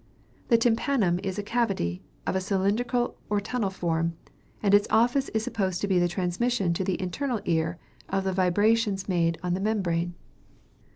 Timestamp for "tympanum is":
0.57-1.37